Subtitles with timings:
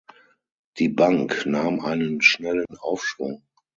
[0.79, 3.43] Die Bank nahm einen schnellen Aufschwung.